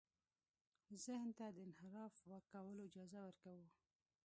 [1.03, 2.13] ذهن ته د انحراف
[2.51, 3.65] کولو اجازه ورکوو.